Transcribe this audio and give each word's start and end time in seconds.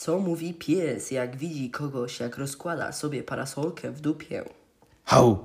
Co 0.00 0.18
mówi 0.18 0.54
pies, 0.54 1.10
jak 1.10 1.36
widzi 1.36 1.70
kogoś, 1.70 2.20
jak 2.20 2.38
rozkłada 2.38 2.92
sobie 2.92 3.22
parasolkę 3.22 3.90
w 3.90 4.00
dupie? 4.00 4.44
Hał, 5.04 5.44